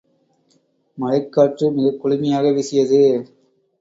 [0.97, 3.01] மலைக்காற்று மிகக் குளுமையாக வீசியது.